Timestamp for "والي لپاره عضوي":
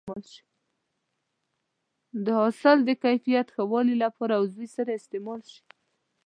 3.71-4.67